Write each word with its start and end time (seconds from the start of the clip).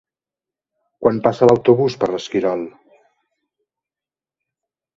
Quan 1.03 1.19
passa 1.27 1.49
l'autobús 1.49 1.97
per 2.05 2.09
l'Esquirol? 2.13 2.65